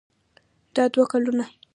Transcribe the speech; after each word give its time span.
دا 0.75 0.83
دوه 0.93 1.05
ګلونه 1.11 1.45
دي. 1.49 1.55